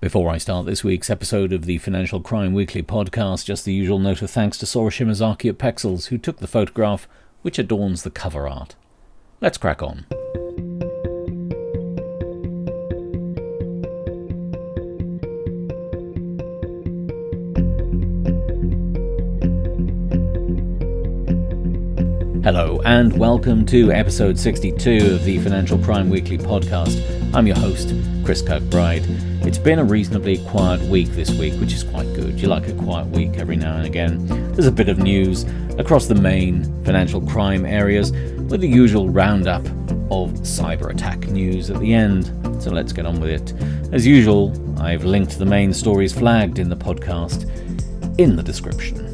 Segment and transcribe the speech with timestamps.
[0.00, 3.98] Before I start this week's episode of the Financial Crime Weekly podcast, just the usual
[3.98, 7.08] note of thanks to Sora Shimazaki at Pexels, who took the photograph
[7.42, 8.76] which adorns the cover art.
[9.40, 10.06] Let's crack on.
[22.50, 26.98] Hello, and welcome to episode 62 of the Financial Crime Weekly podcast.
[27.34, 27.92] I'm your host,
[28.24, 29.04] Chris Kirkbride.
[29.46, 32.40] It's been a reasonably quiet week this week, which is quite good.
[32.40, 34.26] You like a quiet week every now and again.
[34.54, 35.44] There's a bit of news
[35.76, 39.66] across the main financial crime areas with the usual roundup
[40.10, 42.32] of cyber attack news at the end.
[42.62, 43.52] So let's get on with it.
[43.92, 47.44] As usual, I've linked the main stories flagged in the podcast
[48.18, 49.07] in the description.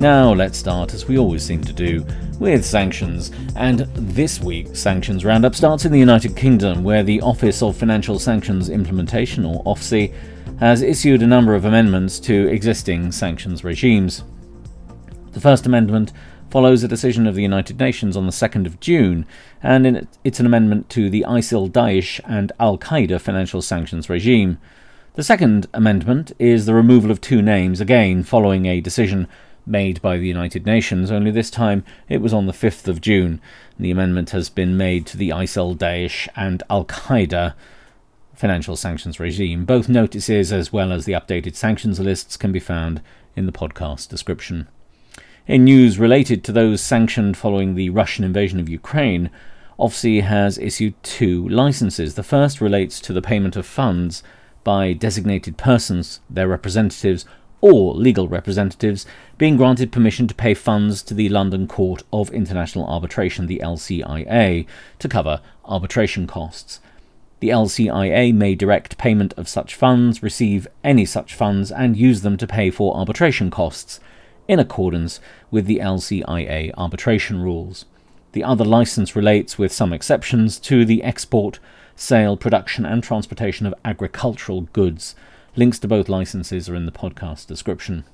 [0.00, 2.06] Now let's start, as we always seem to do,
[2.38, 3.32] with sanctions.
[3.54, 8.18] And this week's sanctions roundup starts in the United Kingdom, where the Office of Financial
[8.18, 10.14] Sanctions Implementation, or OFSI,
[10.58, 14.24] has issued a number of amendments to existing sanctions regimes.
[15.32, 16.14] The first amendment
[16.48, 19.26] follows a decision of the United Nations on the 2nd of June,
[19.62, 24.56] and it's an amendment to the ISIL Daesh and Al Qaeda financial sanctions regime.
[25.12, 29.28] The second amendment is the removal of two names, again following a decision
[29.66, 33.40] made by the United Nations, only this time it was on the 5th of June.
[33.78, 37.54] The amendment has been made to the ISIL Daesh and Al Qaeda
[38.34, 39.64] financial sanctions regime.
[39.64, 43.02] Both notices, as well as the updated sanctions lists, can be found
[43.36, 44.66] in the podcast description.
[45.46, 49.30] In news related to those sanctioned following the Russian invasion of Ukraine,
[49.78, 52.14] OFSI has issued two licenses.
[52.14, 54.22] The first relates to the payment of funds
[54.62, 57.24] by designated persons, their representatives,
[57.60, 59.06] or legal representatives
[59.38, 64.66] being granted permission to pay funds to the London Court of International Arbitration, the LCIA,
[64.98, 66.80] to cover arbitration costs.
[67.40, 72.36] The LCIA may direct payment of such funds, receive any such funds, and use them
[72.36, 73.98] to pay for arbitration costs,
[74.46, 77.86] in accordance with the LCIA arbitration rules.
[78.32, 81.58] The other license relates, with some exceptions, to the export,
[81.96, 85.14] sale, production, and transportation of agricultural goods
[85.56, 88.04] Links to both licenses are in the podcast description.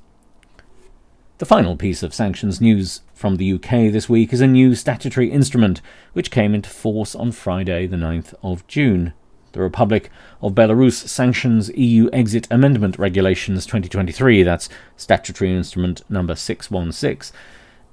[1.37, 5.31] The final piece of sanctions news from the UK this week is a new statutory
[5.31, 5.83] instrument
[6.15, 9.13] which came into force on Friday, the 9th of June.
[9.53, 10.09] The Republic
[10.41, 17.39] of Belarus sanctions EU exit amendment regulations 2023, that's statutory instrument number 616,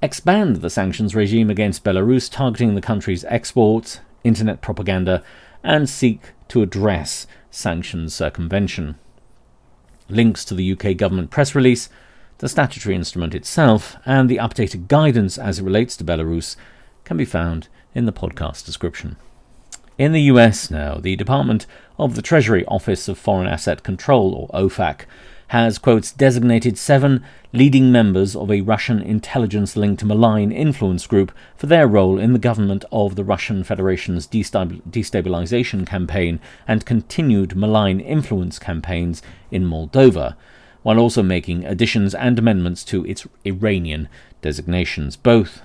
[0.02, 5.22] expand the sanctions regime against Belarus, targeting the country's exports, internet propaganda,
[5.64, 8.98] and seek to address sanctions circumvention.
[10.13, 11.90] Links to the UK government press release,
[12.38, 16.56] the statutory instrument itself, and the updated guidance as it relates to Belarus
[17.03, 19.16] can be found in the podcast description.
[19.97, 21.66] In the US now, the Department
[21.97, 25.02] of the Treasury Office of Foreign Asset Control, or OFAC,
[25.53, 31.68] has, quotes, designated seven leading members of a Russian intelligence linked malign influence group for
[31.68, 38.58] their role in the government of the Russian Federation's destabilization campaign and continued malign influence
[38.58, 39.22] campaigns
[39.52, 40.36] in Moldova,
[40.81, 44.09] while also making additions and amendments to its Iranian
[44.41, 45.16] designations.
[45.16, 45.62] Both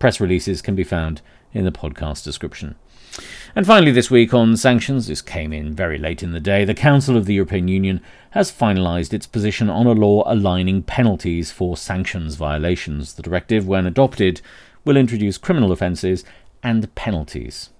[0.00, 1.22] press releases can be found
[1.54, 2.74] in the podcast description.
[3.56, 6.74] And finally, this week on sanctions, this came in very late in the day, the
[6.74, 8.00] Council of the European Union
[8.30, 13.14] has finalised its position on a law aligning penalties for sanctions violations.
[13.14, 14.40] The directive, when adopted,
[14.84, 16.24] will introduce criminal offences
[16.62, 17.70] and penalties.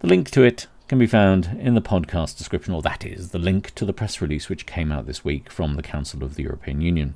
[0.00, 3.38] The link to it can be found in the podcast description, or that is, the
[3.38, 6.42] link to the press release which came out this week from the Council of the
[6.42, 7.14] European Union.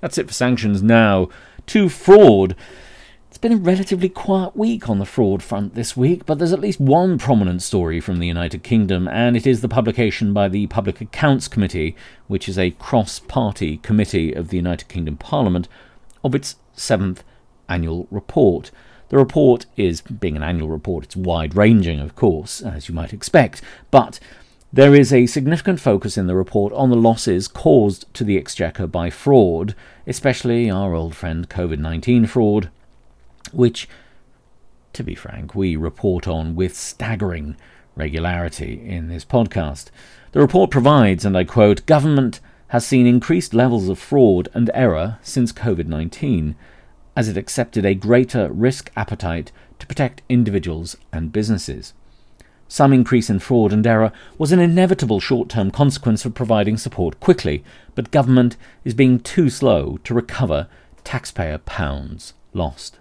[0.00, 1.28] That's it for sanctions now.
[1.68, 2.54] To fraud.
[3.28, 6.60] It's been a relatively quiet week on the fraud front this week, but there's at
[6.60, 10.66] least one prominent story from the United Kingdom, and it is the publication by the
[10.68, 11.94] Public Accounts Committee,
[12.26, 15.68] which is a cross party committee of the United Kingdom Parliament,
[16.24, 17.22] of its seventh
[17.68, 18.70] annual report.
[19.10, 23.12] The report is, being an annual report, it's wide ranging, of course, as you might
[23.12, 23.60] expect,
[23.90, 24.18] but
[24.72, 28.86] there is a significant focus in the report on the losses caused to the Exchequer
[28.86, 29.74] by fraud,
[30.06, 32.70] especially our old friend COVID 19 fraud
[33.52, 33.88] which,
[34.92, 37.56] to be frank, we report on with staggering
[37.94, 39.90] regularity in this podcast.
[40.32, 45.18] The report provides, and I quote, government has seen increased levels of fraud and error
[45.22, 46.54] since COVID 19,
[47.16, 51.94] as it accepted a greater risk appetite to protect individuals and businesses.
[52.68, 57.18] Some increase in fraud and error was an inevitable short term consequence of providing support
[57.18, 57.64] quickly,
[57.94, 60.68] but government is being too slow to recover
[61.02, 62.98] taxpayer pounds lost.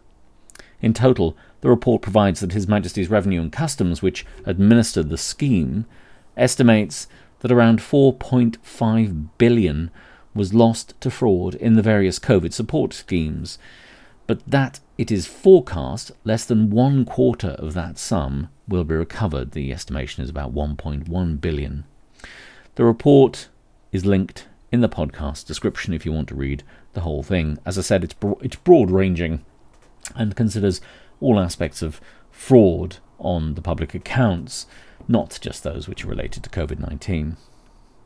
[0.81, 5.85] In total, the report provides that His Majesty's Revenue and Customs, which administered the scheme,
[6.35, 7.07] estimates
[7.39, 9.91] that around 4.5 billion
[10.33, 13.57] was lost to fraud in the various COVID support schemes,
[14.27, 19.51] but that it is forecast less than one quarter of that sum will be recovered.
[19.51, 21.85] The estimation is about 1.1 billion.
[22.75, 23.49] The report
[23.91, 26.63] is linked in the podcast description if you want to read
[26.93, 27.57] the whole thing.
[27.65, 29.43] As I said, it's bro- it's broad ranging
[30.15, 30.81] and considers
[31.19, 32.01] all aspects of
[32.31, 34.67] fraud on the public accounts,
[35.07, 37.37] not just those which are related to COVID 19.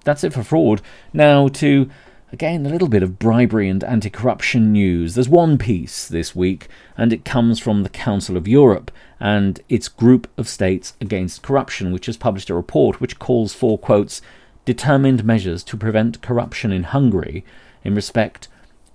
[0.04, 0.82] That's it for fraud.
[1.14, 1.90] Now to
[2.34, 5.16] Again, a little bit of bribery and anti corruption news.
[5.16, 8.90] There's one piece this week, and it comes from the Council of Europe
[9.20, 13.78] and its Group of States Against Corruption, which has published a report which calls for,
[13.78, 14.22] quotes,
[14.64, 17.44] determined measures to prevent corruption in Hungary
[17.84, 18.48] in respect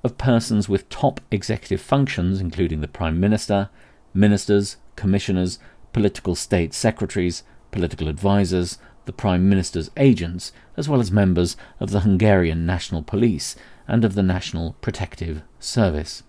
[0.06, 3.68] of persons with top executive functions, including the Prime Minister,
[4.14, 5.58] ministers, commissioners,
[5.92, 12.00] political state secretaries, political advisers, the Prime Minister's agents, as well as members of the
[12.00, 13.56] Hungarian National Police
[13.86, 16.22] and of the National Protective Service.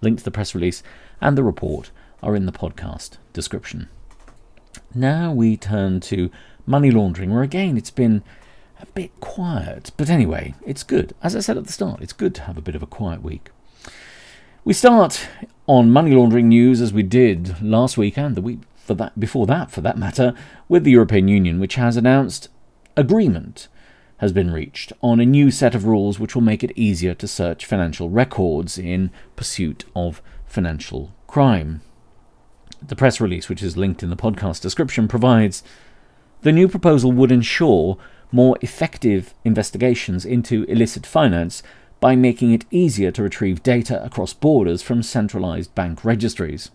[0.00, 0.82] Link to the press release
[1.20, 1.90] and the report
[2.22, 3.88] are in the podcast description.
[4.94, 6.30] Now we turn to
[6.66, 8.22] money laundering, where again it's been
[8.80, 9.90] a bit quiet.
[9.96, 11.14] But anyway, it's good.
[11.22, 13.22] As I said at the start, it's good to have a bit of a quiet
[13.22, 13.50] week.
[14.64, 15.28] We start
[15.66, 19.46] on money laundering news as we did last week and the week for that before
[19.46, 20.34] that for that matter
[20.68, 22.48] with the European Union which has announced
[22.96, 23.68] agreement
[24.18, 27.26] has been reached on a new set of rules which will make it easier to
[27.26, 31.80] search financial records in pursuit of financial crime.
[32.82, 35.62] The press release, which is linked in the podcast description, provides
[36.42, 37.96] the new proposal would ensure
[38.32, 41.62] more effective investigations into illicit finance
[42.00, 46.70] by making it easier to retrieve data across borders from centralized bank registries.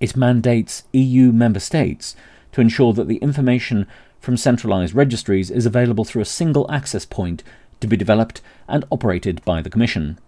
[0.00, 2.16] It mandates EU member states
[2.52, 3.86] to ensure that the information
[4.18, 7.42] from centralized registries is available through a single access point
[7.80, 10.18] to be developed and operated by the Commission.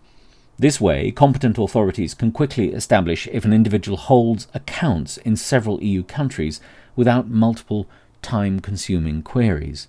[0.58, 6.02] This way, competent authorities can quickly establish if an individual holds accounts in several EU
[6.02, 6.60] countries
[6.94, 7.88] without multiple
[8.20, 9.88] time consuming queries.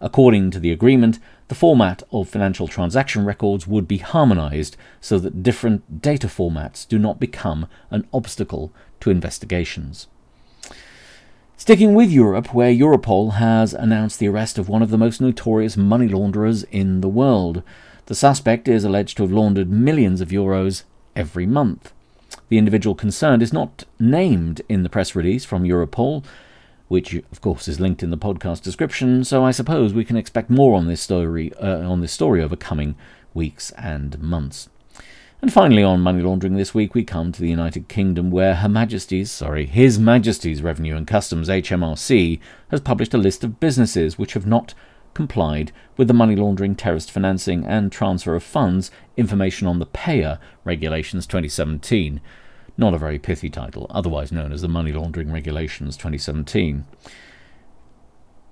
[0.00, 1.18] According to the agreement,
[1.48, 6.98] the format of financial transaction records would be harmonized so that different data formats do
[6.98, 10.06] not become an obstacle to investigations.
[11.56, 15.76] Sticking with Europe, where Europol has announced the arrest of one of the most notorious
[15.76, 17.62] money launderers in the world.
[18.06, 21.92] The suspect is alleged to have laundered millions of euros every month.
[22.48, 26.24] The individual concerned is not named in the press release from Europol,
[26.90, 30.50] which of course is linked in the podcast description, so I suppose we can expect
[30.50, 32.96] more on this story uh, on this story over coming
[33.32, 34.68] weeks and months.
[35.40, 38.68] And finally, on money laundering this week, we come to the United Kingdom, where Her
[38.68, 42.40] Majesty's, sorry, His Majesty's Revenue and Customs (HMRC)
[42.72, 44.74] has published a list of businesses which have not
[45.14, 50.40] complied with the money laundering, terrorist financing, and transfer of funds information on the payer
[50.64, 52.20] regulations 2017.
[52.80, 56.86] Not a very pithy title, otherwise known as the Money Laundering Regulations 2017.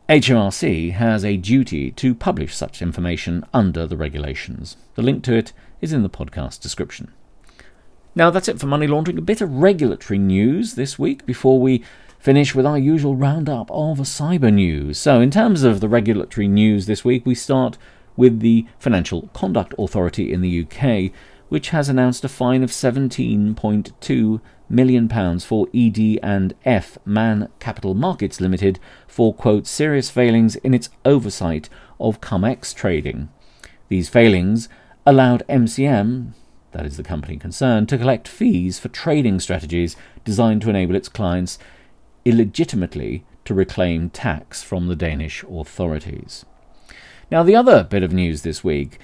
[0.07, 4.77] HMRC has a duty to publish such information under the regulations.
[4.97, 7.11] The link to it is in the podcast description.
[8.15, 9.17] Now that's it for money laundering.
[9.17, 11.83] A bit of regulatory news this week before we
[12.19, 14.99] finish with our usual roundup of cyber news.
[14.99, 17.79] So, in terms of the regulatory news this week, we start
[18.15, 21.13] with the Financial Conduct Authority in the UK,
[21.48, 27.94] which has announced a fine of 17.2 million pounds for ED and F Man Capital
[27.94, 33.28] Markets Limited for quote serious failings in its oversight of CumEx trading.
[33.88, 34.69] These failings
[35.06, 36.32] allowed MCM,
[36.72, 41.08] that is the company concerned, to collect fees for trading strategies designed to enable its
[41.08, 41.58] clients
[42.24, 46.44] illegitimately to reclaim tax from the Danish authorities.
[47.31, 48.98] Now, the other bit of news this week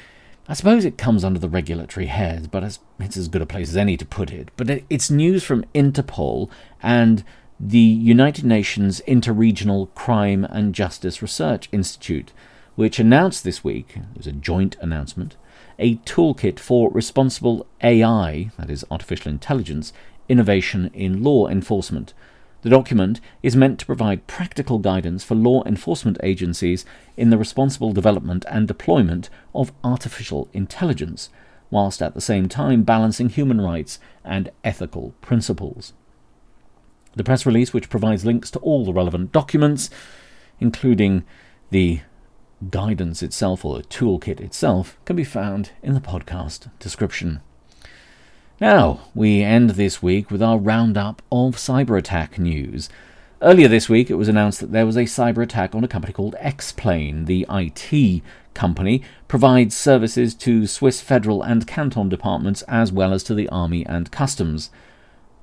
[0.46, 2.62] I suppose it comes under the regulatory head, but
[2.98, 4.50] it's as good a place as any to put it.
[4.58, 6.50] But it's news from Interpol
[6.82, 7.24] and
[7.58, 12.32] the United Nations Interregional Crime and Justice Research Institute,
[12.74, 15.36] which announced this week, it was a joint announcement,
[15.78, 19.94] a toolkit for responsible AI, that is, artificial intelligence,
[20.28, 22.12] innovation in law enforcement
[22.64, 27.92] the document is meant to provide practical guidance for law enforcement agencies in the responsible
[27.92, 31.28] development and deployment of artificial intelligence,
[31.70, 35.92] whilst at the same time balancing human rights and ethical principles.
[37.14, 39.90] The press release, which provides links to all the relevant documents,
[40.58, 41.22] including
[41.68, 42.00] the
[42.70, 47.42] guidance itself or the toolkit itself, can be found in the podcast description.
[48.60, 52.88] Now, we end this week with our roundup of cyber attack news.
[53.42, 56.12] Earlier this week, it was announced that there was a cyber attack on a company
[56.12, 57.26] called Xplain.
[57.26, 58.22] The IT
[58.54, 63.84] company provides services to Swiss federal and canton departments as well as to the army
[63.86, 64.70] and customs.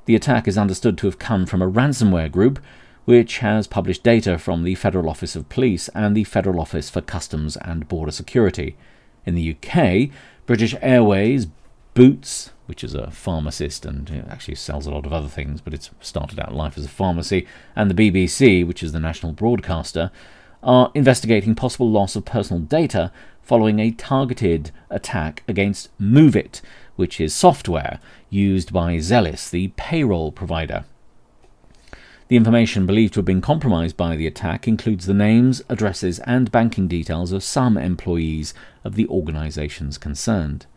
[0.05, 2.59] The attack is understood to have come from a ransomware group
[3.03, 7.01] which has published data from the Federal Office of Police and the Federal Office for
[7.01, 8.77] Customs and Border Security.
[9.25, 10.15] In the UK,
[10.45, 11.47] British Airways,
[11.93, 15.89] Boots, which is a pharmacist and actually sells a lot of other things, but it's
[15.99, 20.09] started out life as a pharmacy, and the BBC, which is the national broadcaster,
[20.63, 23.11] are investigating possible loss of personal data
[23.41, 26.61] following a targeted attack against MoveIt,
[26.95, 27.99] which is software
[28.29, 30.85] used by Zellis, the payroll provider.
[32.29, 36.53] The information believed to have been compromised by the attack includes the names, addresses, and
[36.53, 38.53] banking details of some employees
[38.85, 40.67] of the organizations concerned.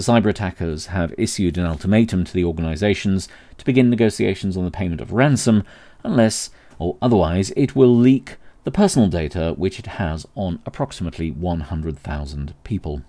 [0.00, 3.28] The cyber attackers have issued an ultimatum to the organizations
[3.58, 5.62] to begin negotiations on the payment of ransom
[6.02, 12.54] unless or otherwise it will leak the personal data which it has on approximately 100,000
[12.64, 13.02] people.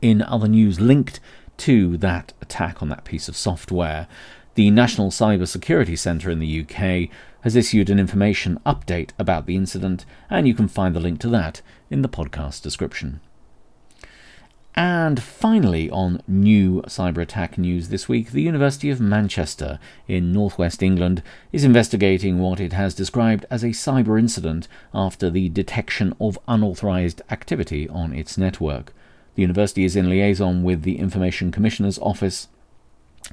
[0.00, 1.18] In other news linked
[1.56, 4.06] to that attack on that piece of software,
[4.54, 7.10] the National Cyber Security Centre in the UK
[7.40, 11.28] has issued an information update about the incident, and you can find the link to
[11.30, 13.18] that in the podcast description.
[14.76, 20.82] And finally, on new cyber attack news this week, the University of Manchester in northwest
[20.82, 26.38] England is investigating what it has described as a cyber incident after the detection of
[26.46, 28.92] unauthorized activity on its network.
[29.34, 32.48] The university is in liaison with the Information Commissioner's Office,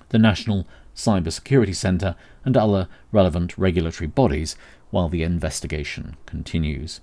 [0.10, 4.56] the National Cybersecurity Centre, and other relevant regulatory bodies
[4.92, 7.02] while the investigation continues.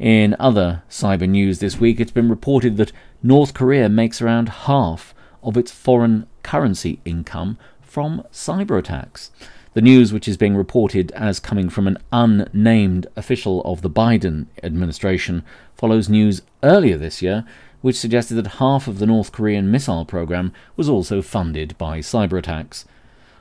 [0.00, 2.90] In other cyber news this week, it's been reported that
[3.22, 9.30] North Korea makes around half of its foreign currency income from cyber attacks.
[9.74, 14.46] The news, which is being reported as coming from an unnamed official of the Biden
[14.62, 17.44] administration, follows news earlier this year
[17.80, 22.38] which suggested that half of the North Korean missile program was also funded by cyber
[22.38, 22.84] attacks.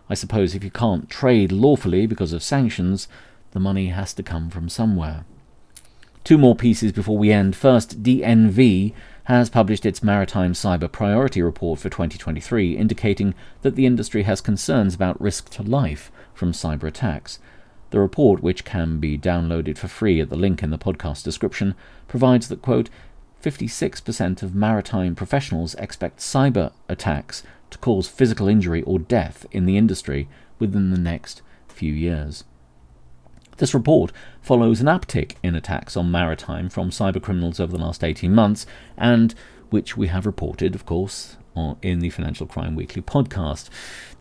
[0.09, 3.07] I suppose if you can't trade lawfully because of sanctions,
[3.51, 5.25] the money has to come from somewhere.
[6.23, 7.55] Two more pieces before we end.
[7.55, 8.93] First, DNV
[9.29, 14.95] has published its Maritime Cyber Priority Report for 2023, indicating that the industry has concerns
[14.95, 17.37] about risk to life from cyber attacks.
[17.91, 21.75] The report, which can be downloaded for free at the link in the podcast description,
[22.07, 22.89] provides that, quote,
[23.43, 29.77] 56% of maritime professionals expect cyber attacks to cause physical injury or death in the
[29.77, 32.45] industry within the next few years.
[33.59, 38.33] This report follows an uptick in attacks on maritime from cybercriminals over the last 18
[38.33, 38.65] months,
[38.97, 39.35] and
[39.69, 41.35] which we have reported, of course,
[41.81, 43.67] in the Financial Crime Weekly podcast.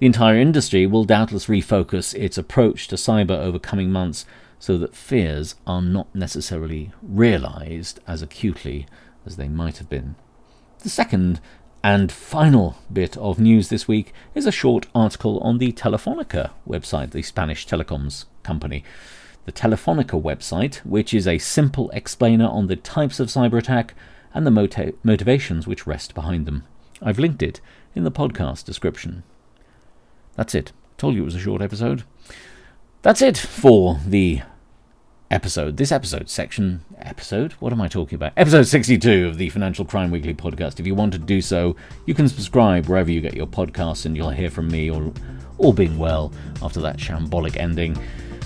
[0.01, 4.27] The entire industry will doubtless refocus its approach to cyber over coming months
[4.59, 8.89] so that fears are not necessarily realized as acutely
[9.25, 10.17] as they might have been.
[10.81, 11.41] The second
[11.85, 17.13] and final bit of news this week is a short article on the Telefonica website,
[17.13, 18.83] the Spanish telecoms company.
[19.45, 23.95] The Telefonica website, which is a simple explainer on the types of cyber attack
[24.35, 26.65] and the motiv- motivations which rest behind them.
[27.01, 27.61] I've linked it
[27.95, 29.23] in the podcast description.
[30.37, 30.73] That's it.
[30.99, 32.05] Told you it was a short episode.
[33.03, 34.43] That's it for the
[35.31, 38.33] episode, this episode, section, episode, what am I talking about?
[38.37, 40.81] Episode 62 of the Financial Crime Weekly podcast.
[40.81, 41.77] If you want to do so,
[42.07, 45.13] you can subscribe wherever you get your podcasts and you'll hear from me, all,
[45.59, 47.97] all being well, after that shambolic ending.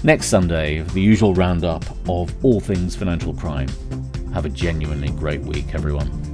[0.05, 3.69] Next Sunday, the usual roundup of all things financial crime.
[4.35, 6.32] Have a genuinely great week, everyone.